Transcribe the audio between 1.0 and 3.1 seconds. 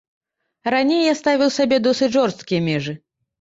я ставіў сабе досыць жорсткія межы.